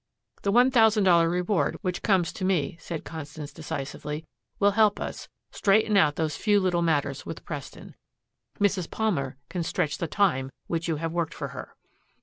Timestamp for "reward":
1.29-1.77